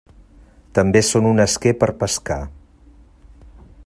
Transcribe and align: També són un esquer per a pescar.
També 0.77 1.03
són 1.09 1.27
un 1.31 1.43
esquer 1.45 1.75
per 1.83 1.91
a 1.93 1.95
pescar. 2.01 2.41